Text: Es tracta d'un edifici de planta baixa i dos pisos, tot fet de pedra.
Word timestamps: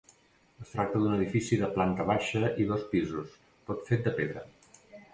Es 0.63 0.71
tracta 0.77 1.01
d'un 1.03 1.13
edifici 1.17 1.59
de 1.65 1.69
planta 1.77 2.07
baixa 2.13 2.43
i 2.65 2.69
dos 2.75 2.89
pisos, 2.97 3.39
tot 3.71 3.89
fet 3.93 4.07
de 4.09 4.19
pedra. 4.23 4.49